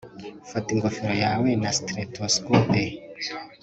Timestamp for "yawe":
1.23-1.49